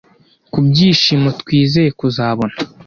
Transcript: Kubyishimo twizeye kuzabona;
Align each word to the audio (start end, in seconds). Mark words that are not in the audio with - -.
Kubyishimo 0.53 1.29
twizeye 1.41 1.89
kuzabona; 1.99 2.55